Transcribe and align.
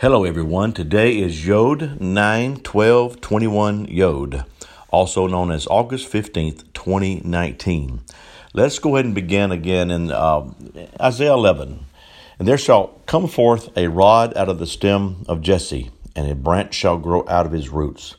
Hello, 0.00 0.24
everyone. 0.24 0.72
Today 0.72 1.18
is 1.18 1.46
Yod 1.46 2.00
9 2.00 2.60
12 2.60 3.20
21 3.20 3.84
Yod, 3.84 4.46
also 4.88 5.26
known 5.26 5.50
as 5.52 5.66
August 5.66 6.10
15th, 6.10 6.64
2019. 6.72 8.00
Let's 8.54 8.78
go 8.78 8.96
ahead 8.96 9.04
and 9.04 9.14
begin 9.14 9.52
again 9.52 9.90
in 9.90 10.10
uh, 10.10 10.50
Isaiah 10.98 11.34
11. 11.34 11.84
And 12.38 12.48
there 12.48 12.56
shall 12.56 12.98
come 13.04 13.28
forth 13.28 13.76
a 13.76 13.88
rod 13.88 14.34
out 14.38 14.48
of 14.48 14.58
the 14.58 14.66
stem 14.66 15.26
of 15.28 15.42
Jesse, 15.42 15.90
and 16.16 16.26
a 16.26 16.34
branch 16.34 16.72
shall 16.72 16.96
grow 16.96 17.22
out 17.28 17.44
of 17.44 17.52
his 17.52 17.68
roots. 17.68 18.16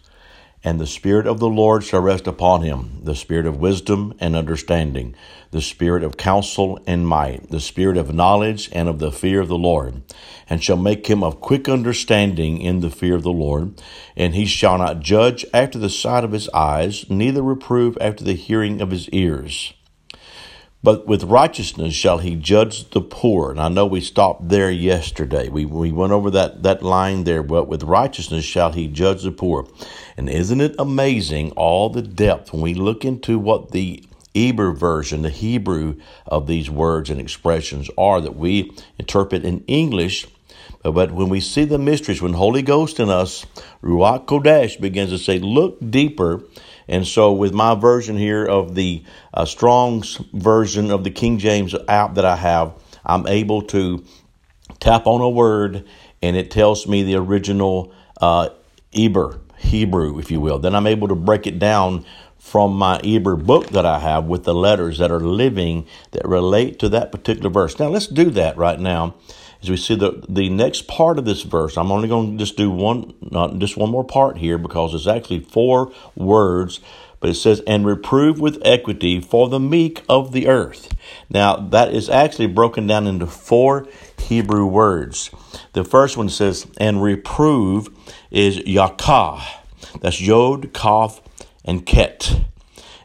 And 0.63 0.79
the 0.79 0.85
Spirit 0.85 1.25
of 1.25 1.39
the 1.39 1.49
Lord 1.49 1.83
shall 1.83 2.01
rest 2.01 2.27
upon 2.27 2.61
him 2.61 3.01
the 3.03 3.15
Spirit 3.15 3.47
of 3.47 3.59
wisdom 3.59 4.13
and 4.19 4.35
understanding, 4.35 5.15
the 5.49 5.61
Spirit 5.61 6.03
of 6.03 6.17
counsel 6.17 6.79
and 6.85 7.07
might, 7.07 7.49
the 7.49 7.59
Spirit 7.59 7.97
of 7.97 8.13
knowledge 8.13 8.69
and 8.71 8.87
of 8.87 8.99
the 8.99 9.11
fear 9.11 9.41
of 9.41 9.47
the 9.47 9.57
Lord, 9.57 10.03
and 10.47 10.63
shall 10.63 10.77
make 10.77 11.07
him 11.07 11.23
of 11.23 11.41
quick 11.41 11.67
understanding 11.67 12.61
in 12.61 12.81
the 12.81 12.91
fear 12.91 13.15
of 13.15 13.23
the 13.23 13.31
Lord. 13.31 13.81
And 14.15 14.35
he 14.35 14.45
shall 14.45 14.77
not 14.77 14.99
judge 14.99 15.45
after 15.51 15.79
the 15.79 15.89
sight 15.89 16.23
of 16.23 16.31
his 16.31 16.47
eyes, 16.49 17.09
neither 17.09 17.41
reprove 17.41 17.97
after 17.99 18.23
the 18.23 18.33
hearing 18.33 18.81
of 18.81 18.91
his 18.91 19.09
ears 19.09 19.73
but 20.83 21.05
with 21.05 21.23
righteousness 21.23 21.93
shall 21.93 22.17
he 22.17 22.35
judge 22.35 22.89
the 22.89 23.01
poor. 23.01 23.51
And 23.51 23.61
I 23.61 23.69
know 23.69 23.85
we 23.85 24.01
stopped 24.01 24.49
there 24.49 24.71
yesterday. 24.71 25.49
We, 25.49 25.65
we 25.65 25.91
went 25.91 26.11
over 26.11 26.31
that, 26.31 26.63
that 26.63 26.81
line 26.81 27.23
there, 27.23 27.43
but 27.43 27.67
with 27.67 27.83
righteousness 27.83 28.45
shall 28.45 28.71
he 28.71 28.87
judge 28.87 29.23
the 29.23 29.31
poor. 29.31 29.67
And 30.17 30.29
isn't 30.29 30.61
it 30.61 30.75
amazing 30.79 31.51
all 31.51 31.89
the 31.89 32.01
depth 32.01 32.51
when 32.51 32.61
we 32.61 32.73
look 32.73 33.05
into 33.05 33.37
what 33.37 33.71
the 33.71 34.03
Eber 34.33 34.71
version, 34.71 35.23
the 35.23 35.29
Hebrew 35.29 35.99
of 36.25 36.47
these 36.47 36.69
words 36.69 37.09
and 37.09 37.19
expressions 37.19 37.89
are 37.97 38.21
that 38.21 38.35
we 38.35 38.71
interpret 38.97 39.43
in 39.43 39.63
English 39.67 40.25
but 40.83 41.11
when 41.11 41.29
we 41.29 41.41
see 41.41 41.65
the 41.65 41.77
mysteries, 41.77 42.21
when 42.21 42.33
Holy 42.33 42.61
Ghost 42.61 42.99
in 42.99 43.09
us, 43.09 43.45
Ruach 43.83 44.25
Kodesh 44.25 44.79
begins 44.81 45.11
to 45.11 45.17
say, 45.19 45.37
look 45.37 45.77
deeper 45.91 46.43
and 46.91 47.07
so, 47.07 47.31
with 47.31 47.53
my 47.53 47.73
version 47.73 48.17
here 48.17 48.45
of 48.45 48.75
the 48.75 49.03
uh, 49.33 49.45
Strong's 49.45 50.17
version 50.33 50.91
of 50.91 51.05
the 51.05 51.09
King 51.09 51.39
James 51.39 51.73
app 51.87 52.15
that 52.15 52.25
I 52.25 52.35
have, 52.35 52.73
I'm 53.05 53.25
able 53.27 53.61
to 53.63 54.03
tap 54.81 55.07
on 55.07 55.21
a 55.21 55.29
word 55.29 55.85
and 56.21 56.35
it 56.35 56.51
tells 56.51 56.87
me 56.87 57.03
the 57.03 57.15
original 57.15 57.93
uh, 58.19 58.49
Eber, 58.93 59.39
Hebrew, 59.57 60.19
if 60.19 60.29
you 60.29 60.41
will. 60.41 60.59
Then 60.59 60.75
I'm 60.75 60.85
able 60.85 61.07
to 61.07 61.15
break 61.15 61.47
it 61.47 61.59
down 61.59 62.05
from 62.37 62.75
my 62.75 62.99
Eber 63.05 63.37
book 63.37 63.67
that 63.69 63.85
I 63.85 63.99
have 63.99 64.25
with 64.25 64.43
the 64.43 64.53
letters 64.53 64.97
that 64.97 65.11
are 65.11 65.21
living 65.21 65.87
that 66.11 66.27
relate 66.27 66.77
to 66.79 66.89
that 66.89 67.13
particular 67.13 67.49
verse. 67.49 67.79
Now, 67.79 67.87
let's 67.87 68.07
do 68.07 68.29
that 68.31 68.57
right 68.57 68.79
now 68.79 69.15
as 69.61 69.69
we 69.69 69.77
see 69.77 69.95
the, 69.95 70.23
the 70.27 70.49
next 70.49 70.87
part 70.87 71.19
of 71.19 71.25
this 71.25 71.43
verse, 71.43 71.77
I'm 71.77 71.91
only 71.91 72.07
going 72.07 72.31
to 72.31 72.37
just 72.37 72.57
do 72.57 72.71
one, 72.71 73.13
not 73.21 73.57
just 73.59 73.77
one 73.77 73.91
more 73.91 74.03
part 74.03 74.37
here 74.37 74.57
because 74.57 74.93
it's 74.93 75.07
actually 75.07 75.41
four 75.41 75.91
words, 76.15 76.79
but 77.19 77.29
it 77.29 77.35
says, 77.35 77.61
and 77.67 77.85
reprove 77.85 78.39
with 78.39 78.59
equity 78.65 79.21
for 79.21 79.47
the 79.47 79.59
meek 79.59 80.03
of 80.09 80.31
the 80.31 80.47
earth. 80.47 80.91
Now, 81.29 81.55
that 81.57 81.93
is 81.93 82.09
actually 82.09 82.47
broken 82.47 82.87
down 82.87 83.05
into 83.05 83.27
four 83.27 83.87
Hebrew 84.17 84.65
words. 84.65 85.29
The 85.73 85.83
first 85.83 86.17
one 86.17 86.29
says, 86.29 86.65
and 86.77 87.03
reprove 87.03 87.89
is 88.31 88.57
yakah. 88.59 89.43
That's 90.01 90.19
yod, 90.19 90.73
kaf, 90.73 91.21
and 91.63 91.85
ket. 91.85 92.41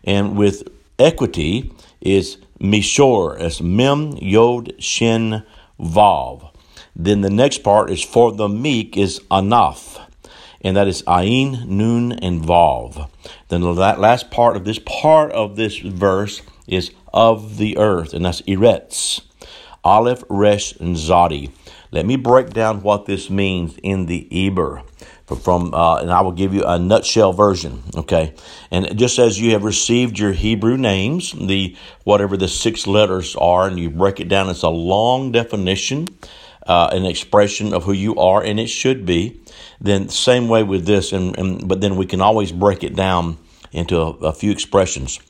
And 0.05 0.39
with 0.39 0.67
equity 0.99 1.73
is 2.01 2.39
mishor. 2.59 3.39
That's 3.39 3.61
mem, 3.61 4.13
yod, 4.13 4.73
shin, 4.83 5.43
vav. 5.81 6.51
Then 6.95 7.21
the 7.21 7.31
next 7.31 7.59
part 7.59 7.91
is 7.91 8.03
for 8.03 8.33
the 8.33 8.49
meek 8.49 8.97
is 8.97 9.21
anaf, 9.31 10.01
and 10.61 10.77
that 10.77 10.89
is 10.89 11.03
ayin, 11.03 11.67
nun, 11.67 12.13
and 12.13 12.43
vav. 12.43 13.09
Then 13.49 13.61
the 13.61 13.73
last 13.73 14.31
part 14.31 14.57
of 14.57 14.65
this 14.65 14.79
part 14.79 15.33
of 15.33 15.57
this 15.57 15.79
verse 15.79 16.43
is 16.67 16.91
of 17.13 17.59
the 17.59 17.79
earth, 17.79 18.15
and 18.15 18.25
that's 18.25 18.43
eretz, 18.43 19.21
aleph, 19.85 20.25
resh, 20.29 20.75
and 20.77 20.97
zadi. 20.97 21.51
Let 21.93 22.05
me 22.05 22.17
break 22.17 22.51
down 22.51 22.83
what 22.83 23.07
this 23.07 23.31
means 23.31 23.79
in 23.83 24.07
the 24.07 24.29
Eber 24.31 24.83
from 25.35 25.75
uh, 25.75 25.97
and 25.97 26.11
I 26.11 26.21
will 26.21 26.33
give 26.33 26.55
you 26.55 26.65
a 26.65 26.79
nutshell 26.79 27.33
version. 27.33 27.83
Okay, 27.97 28.35
and 28.71 28.97
just 28.97 29.19
as 29.19 29.41
you 29.41 29.53
have 29.53 29.65
received 29.65 30.19
your 30.19 30.33
Hebrew 30.33 30.77
names, 30.77 31.33
the 31.33 31.77
whatever 32.05 32.37
the 32.37 32.49
six 32.49 32.87
letters 32.87 33.35
are, 33.37 33.67
and 33.67 33.79
you 33.79 33.91
break 33.91 34.21
it 34.21 34.29
down, 34.29 34.49
it's 34.49 34.63
a 34.63 34.69
long 34.69 35.33
definition, 35.33 36.07
uh, 36.67 36.91
an 36.93 37.05
expression 37.05 37.75
of 37.75 37.85
who 37.85 37.93
you 37.93 38.17
are, 38.17 38.43
and 38.43 38.61
it 38.61 38.69
should 38.69 39.05
be. 39.05 39.41
Then 39.81 40.09
same 40.09 40.49
way 40.49 40.63
with 40.63 40.87
this, 40.87 41.13
and, 41.13 41.37
and 41.37 41.69
but 41.69 41.81
then 41.81 41.97
we 41.97 42.07
can 42.07 42.21
always 42.21 42.53
break 42.53 42.85
it 42.85 42.95
down 42.95 43.39
into 43.73 43.99
a, 44.01 44.11
a 44.11 44.33
few 44.33 44.53
expressions. 44.53 45.21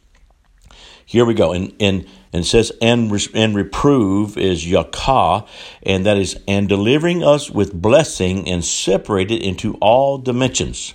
Here 1.06 1.24
we 1.24 1.34
go. 1.34 1.52
And, 1.52 1.72
and, 1.80 2.06
and 2.36 2.46
says, 2.46 2.70
and, 2.82 3.10
and 3.32 3.54
reprove 3.54 4.36
is 4.36 4.66
yakah, 4.66 5.46
and 5.82 6.04
that 6.04 6.18
is, 6.18 6.38
and 6.46 6.68
delivering 6.68 7.24
us 7.24 7.50
with 7.50 7.72
blessing 7.72 8.46
and 8.46 8.62
separated 8.62 9.42
into 9.42 9.74
all 9.80 10.18
dimensions. 10.18 10.92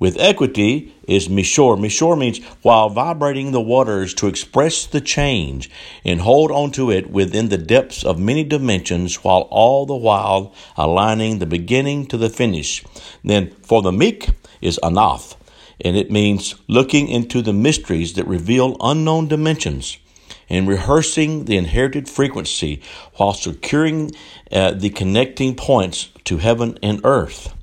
With 0.00 0.18
equity 0.18 0.92
is 1.06 1.28
mishor. 1.28 1.78
Mishor 1.78 2.18
means 2.18 2.44
while 2.62 2.90
vibrating 2.90 3.52
the 3.52 3.60
waters 3.60 4.12
to 4.14 4.26
express 4.26 4.86
the 4.86 5.00
change 5.00 5.70
and 6.04 6.20
hold 6.20 6.50
on 6.50 6.72
to 6.72 6.90
it 6.90 7.10
within 7.10 7.48
the 7.48 7.58
depths 7.58 8.04
of 8.04 8.18
many 8.18 8.42
dimensions, 8.42 9.22
while 9.22 9.42
all 9.52 9.86
the 9.86 9.94
while 9.94 10.52
aligning 10.76 11.38
the 11.38 11.46
beginning 11.46 12.06
to 12.06 12.16
the 12.16 12.28
finish. 12.28 12.84
Then 13.22 13.52
for 13.62 13.82
the 13.82 13.92
meek 13.92 14.30
is 14.60 14.80
anath 14.82 15.36
and 15.78 15.94
it 15.94 16.10
means 16.10 16.54
looking 16.68 17.06
into 17.06 17.42
the 17.42 17.52
mysteries 17.52 18.14
that 18.14 18.26
reveal 18.26 18.76
unknown 18.80 19.28
dimensions 19.28 19.98
and 20.48 20.68
rehearsing 20.68 21.44
the 21.44 21.56
inherited 21.56 22.08
frequency 22.08 22.82
while 23.14 23.32
securing 23.32 24.12
uh, 24.50 24.72
the 24.72 24.90
connecting 24.90 25.54
points 25.54 26.08
to 26.24 26.38
heaven 26.38 26.78
and 26.82 27.00
earth. 27.04 27.54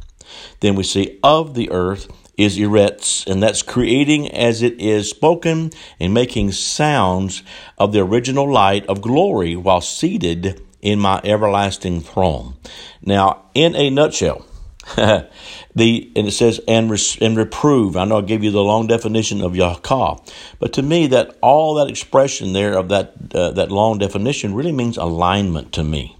Then 0.59 0.75
we 0.75 0.83
see 0.83 1.19
of 1.23 1.53
the 1.53 1.69
earth 1.71 2.07
is 2.37 2.57
eretz, 2.57 3.27
and 3.27 3.43
that's 3.43 3.61
creating 3.61 4.31
as 4.31 4.61
it 4.61 4.79
is 4.79 5.09
spoken 5.09 5.71
and 5.99 6.13
making 6.13 6.51
sounds 6.51 7.43
of 7.77 7.93
the 7.93 7.99
original 7.99 8.51
light 8.51 8.85
of 8.87 9.01
glory 9.01 9.55
while 9.55 9.81
seated 9.81 10.61
in 10.81 10.99
my 10.99 11.21
everlasting 11.23 12.01
throne. 12.01 12.55
Now, 13.01 13.43
in 13.53 13.75
a 13.75 13.89
nutshell, 13.89 14.45
the 14.95 16.11
and 16.15 16.27
it 16.27 16.33
says 16.33 16.59
and 16.67 16.91
and 17.21 17.37
reprove. 17.37 17.95
I 17.95 18.03
know 18.05 18.17
I 18.17 18.21
gave 18.21 18.43
you 18.43 18.51
the 18.51 18.63
long 18.63 18.87
definition 18.87 19.41
of 19.41 19.53
yakah, 19.53 20.19
but 20.59 20.73
to 20.73 20.81
me 20.81 21.07
that 21.07 21.37
all 21.41 21.75
that 21.75 21.89
expression 21.89 22.53
there 22.53 22.77
of 22.77 22.89
that 22.89 23.13
uh, 23.33 23.51
that 23.51 23.71
long 23.71 23.97
definition 23.97 24.53
really 24.53 24.73
means 24.73 24.97
alignment 24.97 25.71
to 25.73 25.83
me. 25.83 26.17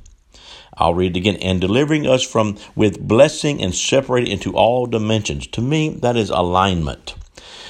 I'll 0.78 0.94
read 0.94 1.16
it 1.16 1.20
again. 1.20 1.36
And 1.38 1.60
delivering 1.60 2.08
us 2.08 2.24
from 2.24 2.58
with 2.74 3.06
blessing 3.06 3.62
and 3.62 3.76
separating 3.76 4.32
into 4.32 4.54
all 4.54 4.86
dimensions. 4.86 5.46
To 5.48 5.62
me, 5.62 5.90
that 5.90 6.16
is 6.16 6.30
alignment. 6.30 7.16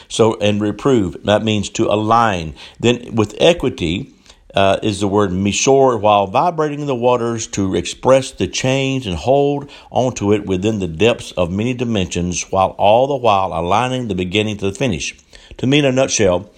So 0.07 0.37
and 0.39 0.61
reprove 0.61 1.23
that 1.23 1.43
means 1.43 1.69
to 1.71 1.87
align. 1.87 2.53
Then 2.79 3.15
with 3.15 3.35
equity, 3.39 4.13
uh, 4.53 4.79
is 4.83 4.99
the 4.99 5.07
word 5.07 5.31
mishor, 5.31 5.99
while 5.99 6.27
vibrating 6.27 6.85
the 6.85 6.95
waters 6.95 7.47
to 7.47 7.75
express 7.75 8.31
the 8.31 8.47
change 8.47 9.07
and 9.07 9.15
hold 9.15 9.69
onto 9.91 10.33
it 10.33 10.45
within 10.45 10.79
the 10.79 10.87
depths 10.87 11.31
of 11.33 11.51
many 11.51 11.73
dimensions, 11.73 12.43
while 12.51 12.75
all 12.77 13.07
the 13.07 13.15
while 13.15 13.53
aligning 13.53 14.07
the 14.07 14.15
beginning 14.15 14.57
to 14.57 14.69
the 14.69 14.77
finish. 14.77 15.15
To 15.57 15.67
me, 15.67 15.79
in 15.79 15.85
a 15.85 15.91
nutshell, 15.91 16.51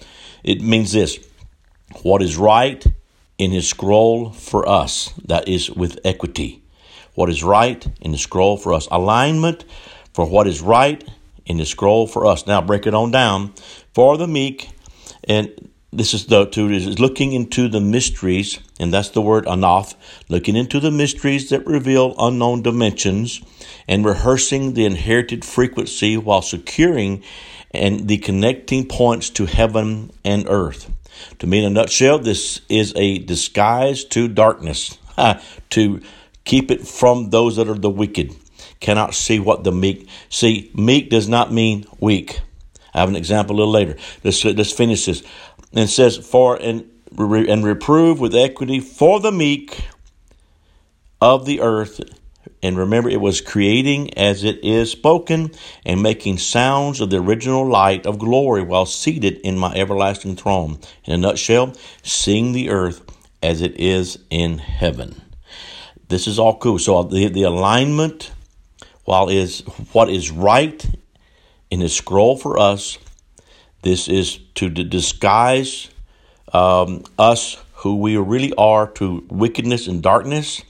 it 0.44 0.60
means 0.60 0.92
this 0.92 1.18
what 2.02 2.22
is 2.22 2.36
right 2.36 2.84
in 3.38 3.50
his 3.50 3.68
scroll 3.68 4.30
for 4.30 4.68
us, 4.68 5.12
that 5.24 5.48
is 5.48 5.70
with 5.70 5.98
equity. 6.04 6.62
What 7.14 7.30
is 7.30 7.42
right 7.42 7.86
in 8.00 8.12
the 8.12 8.18
scroll 8.18 8.56
for 8.56 8.74
us. 8.74 8.88
Alignment 8.90 9.64
for 10.12 10.26
what 10.28 10.46
is 10.46 10.60
right 10.60 11.02
in 11.46 11.56
the 11.56 11.64
scroll 11.64 12.06
for 12.06 12.26
us. 12.26 12.46
Now 12.46 12.60
break 12.60 12.86
it 12.86 12.94
on 12.94 13.10
down. 13.10 13.54
For 13.94 14.18
the 14.18 14.26
meek, 14.26 14.68
and 15.24 15.70
this 15.96 16.12
is 16.12 16.26
the 16.26 16.44
to 16.46 16.70
is 16.70 16.98
looking 16.98 17.32
into 17.32 17.68
the 17.68 17.80
mysteries, 17.80 18.58
and 18.78 18.92
that's 18.92 19.10
the 19.10 19.22
word 19.22 19.46
anath, 19.46 19.94
looking 20.28 20.54
into 20.54 20.78
the 20.78 20.90
mysteries 20.90 21.48
that 21.50 21.66
reveal 21.66 22.14
unknown 22.18 22.62
dimensions, 22.62 23.40
and 23.88 24.04
rehearsing 24.04 24.74
the 24.74 24.84
inherited 24.84 25.44
frequency 25.44 26.16
while 26.16 26.42
securing 26.42 27.22
and 27.72 28.08
the 28.08 28.18
connecting 28.18 28.86
points 28.86 29.30
to 29.30 29.46
heaven 29.46 30.10
and 30.24 30.46
earth. 30.48 30.90
To 31.38 31.46
me, 31.46 31.60
in 31.60 31.64
a 31.64 31.70
nutshell, 31.70 32.18
this 32.18 32.60
is 32.68 32.92
a 32.96 33.18
disguise 33.18 34.04
to 34.04 34.28
darkness, 34.28 34.98
to 35.70 36.00
keep 36.44 36.70
it 36.70 36.86
from 36.86 37.30
those 37.30 37.56
that 37.56 37.68
are 37.68 37.74
the 37.74 37.90
wicked. 37.90 38.34
Cannot 38.80 39.14
see 39.14 39.40
what 39.40 39.64
the 39.64 39.72
meek 39.72 40.08
see. 40.28 40.70
Meek 40.74 41.08
does 41.08 41.28
not 41.28 41.52
mean 41.52 41.86
weak. 41.98 42.40
I 42.96 43.00
have 43.00 43.10
an 43.10 43.16
example 43.16 43.56
a 43.56 43.58
little 43.58 43.72
later. 43.72 43.96
Let's, 44.24 44.42
let's 44.42 44.72
finish 44.72 45.04
this. 45.04 45.22
And 45.72 45.90
says, 45.90 46.16
For 46.16 46.56
and, 46.56 46.90
and 47.18 47.64
reprove 47.64 48.20
with 48.20 48.34
equity 48.34 48.80
for 48.80 49.20
the 49.20 49.32
meek 49.32 49.84
of 51.20 51.46
the 51.46 51.60
earth 51.60 52.00
And 52.62 52.78
remember, 52.78 53.08
it 53.08 53.20
was 53.20 53.40
creating 53.40 54.16
as 54.18 54.42
it 54.44 54.64
is 54.64 54.90
spoken 54.90 55.52
and 55.84 56.02
making 56.02 56.38
sounds 56.38 57.00
of 57.00 57.10
the 57.10 57.18
original 57.18 57.66
light 57.66 58.06
of 58.06 58.18
glory 58.18 58.62
while 58.62 58.86
seated 58.86 59.38
in 59.38 59.58
my 59.58 59.72
everlasting 59.74 60.36
throne. 60.36 60.78
In 61.04 61.12
a 61.12 61.18
nutshell, 61.18 61.74
seeing 62.02 62.52
the 62.52 62.70
earth 62.70 63.02
as 63.42 63.60
it 63.62 63.78
is 63.78 64.18
in 64.30 64.58
heaven. 64.58 65.22
This 66.08 66.26
is 66.26 66.38
all 66.38 66.58
cool. 66.58 66.78
So 66.78 67.02
the, 67.02 67.28
the 67.28 67.42
alignment, 67.42 68.32
while 69.04 69.28
is 69.28 69.60
what 69.92 70.08
is 70.08 70.30
right 70.30 70.84
in 71.70 71.80
the 71.80 71.88
scroll 71.88 72.36
for 72.36 72.58
us, 72.58 72.98
this 73.86 74.08
is 74.08 74.40
to 74.56 74.68
disguise 74.68 75.88
um, 76.52 77.04
us 77.20 77.56
who 77.74 77.98
we 77.98 78.16
really 78.16 78.52
are 78.58 78.88
to 78.88 79.24
wickedness 79.30 79.86
and 79.86 80.02
darkness. 80.02 80.62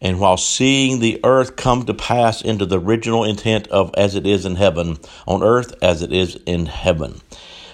And 0.00 0.20
while 0.20 0.36
seeing 0.36 1.00
the 1.00 1.18
earth 1.24 1.56
come 1.56 1.86
to 1.86 1.94
pass 1.94 2.42
into 2.42 2.64
the 2.64 2.78
original 2.78 3.24
intent 3.24 3.66
of 3.68 3.92
as 3.96 4.14
it 4.14 4.28
is 4.28 4.46
in 4.46 4.54
heaven, 4.54 4.98
on 5.26 5.42
earth 5.42 5.74
as 5.82 6.02
it 6.02 6.12
is 6.12 6.36
in 6.46 6.66
heaven. 6.66 7.20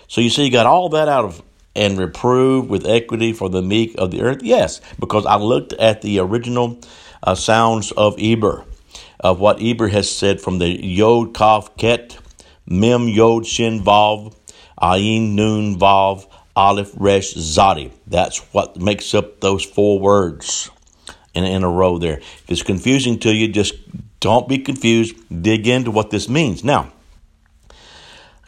So 0.08 0.22
you 0.22 0.30
see, 0.30 0.46
you 0.46 0.50
got 0.50 0.64
all 0.64 0.88
that 0.90 1.06
out 1.06 1.26
of 1.26 1.42
and 1.76 1.98
reprove 1.98 2.70
with 2.70 2.86
equity 2.86 3.34
for 3.34 3.50
the 3.50 3.60
meek 3.60 3.94
of 3.98 4.10
the 4.10 4.22
earth? 4.22 4.42
Yes, 4.42 4.80
because 4.98 5.26
I 5.26 5.36
looked 5.36 5.74
at 5.74 6.00
the 6.00 6.18
original 6.20 6.78
uh, 7.22 7.34
sounds 7.34 7.92
of 7.92 8.14
Eber, 8.18 8.64
of 9.20 9.38
what 9.38 9.60
Eber 9.60 9.88
has 9.88 10.10
said 10.10 10.40
from 10.40 10.58
the 10.58 10.68
Yod 10.68 11.34
Kaf 11.34 11.76
Ket, 11.76 12.16
Mem 12.66 13.08
Yod 13.08 13.46
Shin 13.46 13.80
Vav, 13.80 14.34
Ayin 14.80 15.34
Nun 15.34 15.78
Vav, 15.78 16.26
Aleph 16.54 16.92
Resh 16.96 17.34
Zadi. 17.34 17.90
That's 18.06 18.38
what 18.52 18.76
makes 18.76 19.14
up 19.14 19.40
those 19.40 19.64
four 19.64 19.98
words 19.98 20.70
in, 21.34 21.44
in 21.44 21.64
a 21.64 21.70
row 21.70 21.98
there. 21.98 22.18
If 22.18 22.50
it's 22.50 22.62
confusing 22.62 23.18
to 23.20 23.32
you, 23.34 23.48
just 23.48 23.74
don't 24.20 24.48
be 24.48 24.58
confused. 24.58 25.16
Dig 25.42 25.66
into 25.66 25.90
what 25.90 26.10
this 26.10 26.28
means. 26.28 26.62
Now, 26.62 26.92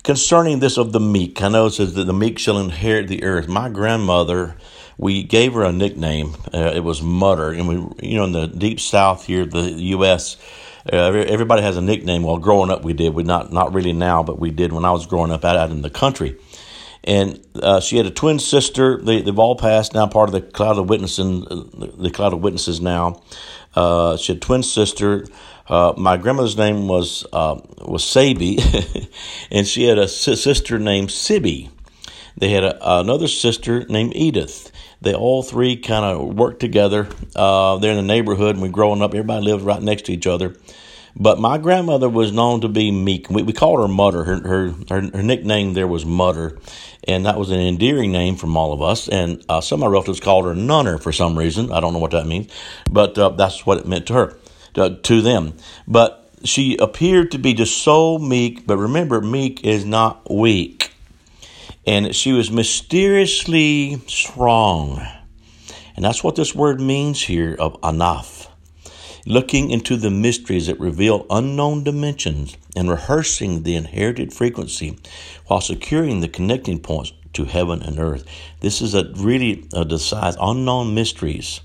concerning 0.03 0.61
this 0.61 0.77
of 0.77 0.93
the 0.93 1.01
meek, 1.01 1.43
I 1.43 1.49
know 1.49 1.67
it 1.67 1.73
says 1.73 1.95
that 1.95 2.05
the 2.05 2.13
meek 2.13 2.39
shall 2.39 2.59
inherit 2.59 3.09
the 3.09 3.25
earth. 3.25 3.49
My 3.49 3.69
grandmother, 3.69 4.57
we 4.97 5.23
gave 5.23 5.55
her 5.55 5.65
a 5.65 5.73
nickname. 5.73 6.37
Uh, 6.53 6.73
it 6.75 6.85
was 6.85 7.03
Mutter, 7.03 7.51
and 7.51 7.67
we, 7.67 7.75
you 8.09 8.17
know, 8.17 8.25
in 8.25 8.33
the 8.33 8.47
deep 8.47 8.81
South 8.81 9.27
here, 9.27 9.45
the 9.45 9.71
U.S. 9.73 10.37
Uh, 10.93 11.13
everybody 11.13 11.63
has 11.63 11.77
a 11.77 11.83
nickname. 11.83 12.23
Well, 12.23 12.39
growing 12.39 12.71
up, 12.71 12.85
we 12.85 12.93
did. 12.93 13.15
We 13.15 13.23
not 13.23 13.53
not 13.53 13.73
really 13.73 13.93
now, 13.93 14.23
but 14.23 14.39
we 14.39 14.51
did 14.51 14.73
when 14.73 14.85
I 14.85 14.93
was 14.93 15.07
growing 15.07 15.33
up 15.33 15.45
out, 15.45 15.57
out 15.57 15.71
in 15.71 15.83
the 15.83 15.91
country 15.91 16.37
and 17.05 17.39
uh, 17.63 17.81
she 17.81 17.99
had 17.99 18.07
a 18.07 18.11
twin 18.11 18.39
sister. 18.39 18.99
They, 19.01 19.21
they've 19.21 19.39
all 19.39 19.57
passed 19.57 19.95
now, 19.95 20.07
part 20.07 20.31
of 20.31 20.33
the 20.33 20.41
cloud 20.41 20.79
of 20.79 20.89
witnesses. 20.89 21.45
The 21.47 22.11
cloud 22.13 22.33
of 22.33 22.41
witnesses 22.41 22.81
now. 22.81 23.23
Uh, 23.75 24.17
she 24.17 24.33
had 24.33 24.39
a 24.39 24.41
twin 24.41 24.63
sister. 24.63 25.27
Uh, 25.69 25.93
my 25.97 26.17
grandmother's 26.17 26.57
name 26.57 26.89
was 26.89 27.27
uh, 27.33 27.61
was 27.83 28.05
Sabi, 28.05 28.59
and 29.51 29.67
she 29.67 29.85
had 29.85 29.99
a 29.99 30.09
sister 30.09 30.79
named 30.79 31.11
Sibby. 31.11 31.71
They 32.37 32.51
had 32.51 32.65
a, 32.65 33.01
another 33.01 33.29
sister 33.29 33.85
named 33.87 34.17
Edith. 34.17 34.73
They 35.01 35.15
all 35.15 35.43
three 35.43 35.77
kind 35.77 36.05
of 36.05 36.35
worked 36.35 36.61
together. 36.61 37.09
Uh, 37.35 37.79
they're 37.79 37.91
in 37.91 37.97
the 37.97 38.03
neighborhood, 38.03 38.57
and 38.57 38.63
we're 38.63 38.71
growing 38.71 39.03
up, 39.03 39.15
everybody 39.15 39.45
lived 39.45 39.65
right 39.65 39.83
next 39.83 40.07
to 40.07 40.13
each 40.13 40.27
other. 40.27 40.57
But 41.17 41.39
my 41.39 41.59
grandmother 41.59 42.09
was 42.09 42.33
known 42.33 42.63
to 42.63 42.69
be 42.69 42.91
meek. 42.91 43.31
We, 43.31 43.45
we 43.45 43.53
called 43.53 43.81
her 43.81 43.87
Mutter. 43.87 44.25
Her, 44.25 44.41
her, 44.41 44.71
her, 44.89 45.01
her 45.15 45.23
nickname 45.23 45.75
there 45.75 45.87
was 45.87 46.05
Mutter 46.05 46.59
and 47.07 47.27
that 47.27 47.39
was 47.39 47.51
an 47.51 47.61
endearing 47.61 48.13
name 48.13 48.37
from 48.37 48.57
all 48.57 48.73
of 48.73 48.83
us. 48.83 49.09
And 49.09 49.45
uh, 49.49 49.61
some 49.61 49.83
of 49.83 49.89
my 49.89 49.93
relatives 49.93 50.21
called 50.21 50.47
her 50.47 50.55
Nunner 50.55 50.99
for 50.99 51.13
some 51.13 51.39
reason. 51.39 51.71
I 51.71 51.81
don't 51.81 51.93
know 51.93 51.99
what 51.99 52.13
that 52.13 52.27
means, 52.27 52.51
but 52.91 53.19
uh, 53.19 53.31
that's 53.31 53.67
what 53.67 53.79
it 53.79 53.87
meant 53.87 54.07
to 54.09 54.15
her, 54.15 54.39
to, 54.75 54.97
to 54.97 55.23
them. 55.23 55.55
But 55.87 56.31
she 56.45 56.77
appeared 56.77 57.31
to 57.33 57.39
be 57.39 57.55
just 57.55 57.79
so 57.79 58.19
meek. 58.19 58.67
But 58.67 58.79
remember, 58.79 59.21
meek 59.21 59.65
is 59.65 59.85
not 59.85 60.31
weak, 60.31 60.84
and 61.87 62.15
she 62.15 62.33
was 62.33 62.51
mysteriously 62.51 64.01
strong, 64.07 65.07
and 65.97 66.05
that's 66.05 66.25
what 66.25 66.37
this 66.37 66.55
word 66.55 66.81
means 66.81 67.23
here 67.23 67.57
of 67.59 67.81
anaf 67.81 68.49
looking 69.27 69.71
into 69.71 69.97
the 69.97 70.11
mysteries 70.11 70.67
that 70.67 70.79
reveal 70.79 71.27
unknown 71.31 71.83
dimensions 71.83 72.57
and 72.77 72.91
rehearsing 72.91 73.63
the 73.63 73.75
inherited 73.75 74.33
frequency 74.33 74.99
while 75.47 75.61
securing 75.61 76.21
the 76.21 76.29
connecting 76.29 76.79
points 76.79 77.13
to 77.33 77.45
heaven 77.45 77.83
and 77.83 77.99
earth. 77.99 78.25
This 78.61 78.81
is 78.81 78.95
a 78.95 79.11
really 79.17 79.67
a 79.73 79.85
decide 79.85 80.35
unknown 80.41 80.95
mysteries, 80.95 81.61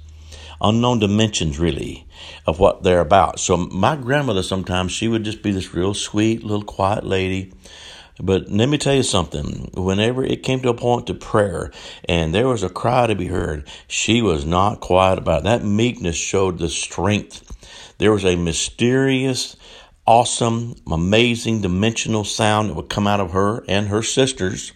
unknown 0.62 1.00
dimensions 1.00 1.60
really 1.60 2.07
of 2.48 2.60
what 2.60 2.83
they're 2.83 3.01
about. 3.01 3.39
So 3.39 3.57
my 3.57 3.95
grandmother 3.95 4.44
sometimes 4.44 4.92
she 4.92 5.07
would 5.07 5.24
just 5.24 5.42
be 5.42 5.51
this 5.51 5.74
real 5.74 5.94
sweet 5.94 6.44
little 6.44 6.63
quiet 6.63 7.06
lady. 7.06 7.54
But 8.21 8.50
let 8.50 8.69
me 8.69 8.77
tell 8.77 8.95
you 8.95 9.04
something. 9.04 9.71
Whenever 9.75 10.24
it 10.24 10.44
came 10.44 10.62
to 10.62 10.69
a 10.69 10.74
point 10.74 11.07
to 11.07 11.13
prayer 11.13 11.71
and 12.06 12.33
there 12.33 12.48
was 12.48 12.63
a 12.63 12.69
cry 12.69 13.07
to 13.07 13.16
be 13.16 13.27
heard, 13.27 13.68
she 13.88 14.21
was 14.21 14.45
not 14.45 14.81
quiet 14.81 15.18
about 15.18 15.42
it. 15.42 15.44
That 15.45 15.63
meekness 15.63 16.18
showed 16.18 16.57
the 16.60 16.69
strength 16.69 17.45
there 18.00 18.13
was 18.13 18.25
a 18.25 18.38
mysterious, 18.38 19.57
awesome, 20.07 20.75
amazing, 20.89 21.62
dimensional 21.62 22.24
sound 22.24 22.69
that 22.69 22.75
would 22.75 22.89
come 22.89 23.07
out 23.07 23.19
of 23.19 23.31
her 23.31 23.63
and 23.68 23.89
her 23.89 24.01
sisters, 24.01 24.72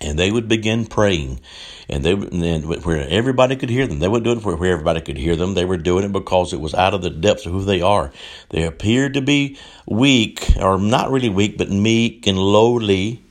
and 0.00 0.18
they 0.18 0.30
would 0.30 0.48
begin 0.48 0.86
praying. 0.86 1.40
And 1.88 2.04
they 2.04 2.12
and 2.12 2.84
where 2.84 3.08
everybody 3.08 3.56
could 3.56 3.70
hear 3.70 3.86
them. 3.86 4.00
They 4.00 4.08
wouldn't 4.08 4.24
do 4.24 4.32
it 4.32 4.44
where, 4.44 4.56
where 4.56 4.72
everybody 4.72 5.00
could 5.00 5.16
hear 5.16 5.36
them. 5.36 5.54
They 5.54 5.64
were 5.64 5.76
doing 5.76 6.04
it 6.04 6.12
because 6.12 6.52
it 6.52 6.60
was 6.60 6.74
out 6.74 6.94
of 6.94 7.02
the 7.02 7.10
depths 7.10 7.46
of 7.46 7.52
who 7.52 7.64
they 7.64 7.80
are. 7.80 8.12
They 8.50 8.64
appeared 8.64 9.14
to 9.14 9.20
be 9.20 9.58
weak, 9.86 10.56
or 10.60 10.78
not 10.78 11.10
really 11.10 11.28
weak, 11.28 11.58
but 11.58 11.70
meek 11.70 12.26
and 12.26 12.38
lowly 12.38 13.22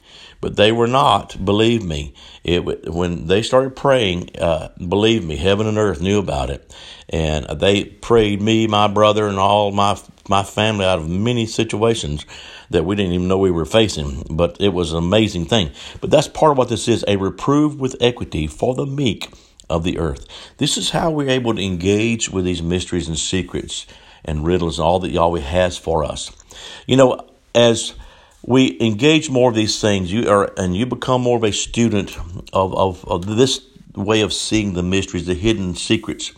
but 0.45 0.57
they 0.57 0.71
were 0.71 0.85
not. 0.85 1.43
Believe 1.43 1.83
me, 1.83 2.13
it 2.43 2.63
when 2.63 3.25
they 3.25 3.41
started 3.41 3.75
praying, 3.75 4.29
uh, 4.37 4.69
believe 4.77 5.25
me, 5.25 5.37
heaven 5.37 5.65
and 5.65 5.79
earth 5.79 6.01
knew 6.01 6.19
about 6.19 6.51
it, 6.51 6.71
and 7.09 7.47
they 7.59 7.85
prayed 7.85 8.43
me, 8.43 8.67
my 8.67 8.87
brother, 8.87 9.27
and 9.27 9.39
all 9.39 9.71
my 9.71 9.99
my 10.29 10.43
family 10.43 10.85
out 10.85 10.99
of 10.99 11.09
many 11.09 11.45
situations 11.45 12.25
that 12.69 12.85
we 12.85 12.95
didn't 12.95 13.13
even 13.13 13.27
know 13.27 13.37
we 13.37 13.51
were 13.51 13.65
facing. 13.65 14.25
But 14.29 14.57
it 14.59 14.69
was 14.69 14.91
an 14.91 14.99
amazing 14.99 15.45
thing. 15.45 15.71
But 16.01 16.11
that's 16.11 16.27
part 16.27 16.51
of 16.51 16.57
what 16.57 16.69
this 16.69 16.87
is: 16.87 17.05
a 17.07 17.17
reprove 17.17 17.79
with 17.79 17.95
equity 18.01 18.47
for 18.47 18.75
the 18.75 18.85
meek 18.85 19.29
of 19.69 19.83
the 19.83 19.97
earth. 19.97 20.27
This 20.57 20.77
is 20.77 20.91
how 20.91 21.11
we're 21.11 21.29
able 21.29 21.55
to 21.55 21.61
engage 21.61 22.29
with 22.29 22.45
these 22.45 22.61
mysteries 22.61 23.07
and 23.07 23.17
secrets 23.17 23.85
and 24.23 24.45
riddles 24.45 24.79
and 24.79 24.85
all 24.85 24.99
that 24.99 25.11
Yahweh 25.11 25.39
has 25.39 25.77
for 25.77 26.03
us. 26.03 26.31
You 26.87 26.97
know, 26.97 27.27
as 27.53 27.93
we 28.45 28.77
engage 28.79 29.29
more 29.29 29.49
of 29.49 29.55
these 29.55 29.79
things, 29.81 30.11
you 30.11 30.29
are, 30.29 30.51
and 30.57 30.75
you 30.75 30.85
become 30.85 31.21
more 31.21 31.37
of 31.37 31.43
a 31.43 31.51
student 31.51 32.15
of, 32.53 32.75
of, 32.75 33.05
of 33.05 33.25
this 33.25 33.65
way 33.95 34.21
of 34.21 34.33
seeing 34.33 34.73
the 34.73 34.83
mysteries, 34.83 35.25
the 35.25 35.33
hidden 35.33 35.75
secrets. 35.75 36.31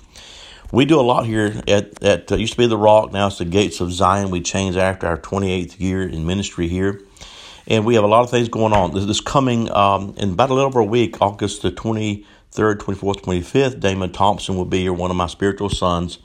We 0.69 0.83
do 0.83 0.99
a 0.99 1.01
lot 1.01 1.25
here 1.25 1.61
at, 1.65 2.03
at 2.03 2.29
uh, 2.29 2.35
used 2.35 2.53
to 2.53 2.57
be 2.57 2.67
the 2.67 2.77
Rock, 2.77 3.13
now 3.13 3.27
it's 3.27 3.37
the 3.37 3.45
Gates 3.45 3.79
of 3.79 3.93
Zion. 3.93 4.31
We 4.31 4.41
changed 4.41 4.77
after 4.77 5.07
our 5.07 5.17
28th 5.17 5.79
year 5.79 6.05
in 6.05 6.25
ministry 6.25 6.67
here. 6.67 7.01
And 7.67 7.85
we 7.85 7.95
have 7.95 8.03
a 8.03 8.07
lot 8.07 8.23
of 8.23 8.29
things 8.29 8.49
going 8.49 8.73
on. 8.73 8.93
This, 8.93 9.05
this 9.05 9.21
coming 9.21 9.71
um, 9.71 10.13
in 10.17 10.33
about 10.33 10.49
a 10.49 10.53
little 10.53 10.67
over 10.67 10.81
a 10.81 10.85
week, 10.85 11.21
August 11.21 11.61
the 11.61 11.71
23rd, 11.71 12.25
24th, 12.51 13.21
25th, 13.21 13.79
Damon 13.79 14.11
Thompson 14.11 14.57
will 14.57 14.65
be 14.65 14.81
here, 14.81 14.91
one 14.91 15.09
of 15.09 15.15
my 15.15 15.27
spiritual 15.27 15.69
sons, 15.69 16.19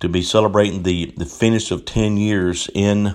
to 0.00 0.08
be 0.08 0.20
celebrating 0.20 0.82
the, 0.82 1.14
the 1.16 1.24
finish 1.24 1.70
of 1.70 1.86
10 1.86 2.18
years 2.18 2.68
in 2.74 3.14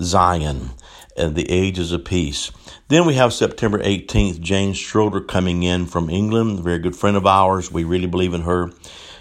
Zion 0.00 0.70
and 1.14 1.34
the 1.34 1.50
ages 1.50 1.92
of 1.92 2.06
peace. 2.06 2.50
Then 2.88 3.04
we 3.04 3.14
have 3.14 3.34
September 3.34 3.78
18th, 3.78 4.40
Jane 4.40 4.72
Schroeder 4.72 5.20
coming 5.20 5.62
in 5.62 5.84
from 5.84 6.08
England, 6.08 6.60
a 6.60 6.62
very 6.62 6.78
good 6.78 6.96
friend 6.96 7.18
of 7.18 7.26
ours. 7.26 7.70
We 7.70 7.84
really 7.84 8.06
believe 8.06 8.32
in 8.32 8.42
her. 8.42 8.70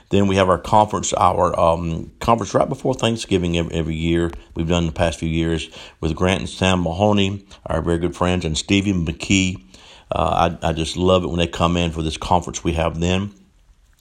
Then 0.10 0.28
we 0.28 0.36
have 0.38 0.50
our 0.50 0.58
conference, 0.58 1.14
our 1.14 1.58
um, 1.60 2.12
conference 2.20 2.54
right 2.54 2.68
before 2.68 2.94
Thanksgiving 2.94 3.58
every, 3.58 3.76
every, 3.76 3.96
year. 3.96 4.32
We've 4.56 4.68
done 4.68 4.88
the 4.88 4.92
past 4.92 5.20
few 5.20 5.30
years 5.30 5.70
with 6.02 6.16
Grant 6.16 6.42
and 6.42 6.50
Sam 6.50 6.82
Mahoney, 6.82 7.46
our 7.68 7.82
very 7.82 8.00
good 8.00 8.16
friends, 8.16 8.44
and 8.44 8.58
Stevie 8.58 8.94
McKee. 8.94 9.64
Uh, 10.12 10.58
I, 10.64 10.70
I 10.70 10.74
just 10.74 10.98
love 10.98 11.24
it 11.24 11.28
when 11.28 11.38
they 11.38 11.48
come 11.48 11.78
in 11.78 11.92
for 11.92 12.02
this 12.02 12.18
conference 12.18 12.64
we 12.64 12.74
have 12.74 13.00
then. 13.00 13.32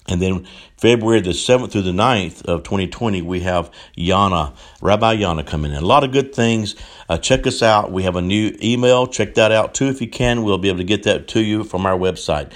And 0.09 0.23
then 0.23 0.47
February 0.79 1.21
the 1.21 1.31
7th 1.31 1.71
through 1.71 1.83
the 1.83 1.93
9th 1.93 2.47
of 2.47 2.63
2020, 2.63 3.21
we 3.21 3.41
have 3.41 3.71
Yana, 3.97 4.57
Rabbi 4.81 5.17
Yana 5.17 5.47
coming 5.47 5.73
in. 5.73 5.77
A 5.77 5.87
lot 5.87 6.03
of 6.03 6.13
good 6.13 6.35
things. 6.35 6.77
Uh, 7.11 7.19
check 7.19 7.47
us 7.47 7.63
out. 7.63 7.93
We 7.93 8.05
have 8.05 8.17
a 8.17 8.23
new 8.23 8.57
email. 8.63 9.07
Check 9.07 9.35
that 9.35 9.53
out 9.53 9.75
too 9.75 9.89
if 9.89 10.01
you 10.01 10.09
can. 10.09 10.45
We'll 10.45 10.57
be 10.57 10.69
able 10.69 10.79
to 10.79 10.85
get 10.85 11.03
that 11.03 11.29
to 11.29 11.43
you 11.43 11.63
from 11.63 11.85
our 11.85 11.99
website. 11.99 12.53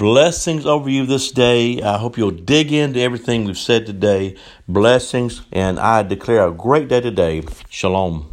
Blessings 0.00 0.64
over 0.64 0.88
you 0.88 1.04
this 1.04 1.30
day. 1.30 1.82
I 1.82 1.98
hope 1.98 2.16
you'll 2.16 2.30
dig 2.30 2.72
into 2.72 2.98
everything 2.98 3.44
we've 3.44 3.58
said 3.58 3.84
today. 3.84 4.34
Blessings, 4.66 5.42
and 5.52 5.78
I 5.78 6.02
declare 6.02 6.48
a 6.48 6.52
great 6.52 6.88
day 6.88 7.02
today. 7.02 7.42
Shalom. 7.68 8.29